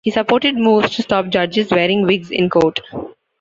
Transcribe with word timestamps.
He 0.03 0.09
supported 0.09 0.57
moves 0.57 0.95
to 0.95 1.03
stop 1.03 1.27
Judges 1.29 1.69
wearing 1.69 2.07
wigs 2.07 2.31
in 2.31 2.49
court. 2.49 2.79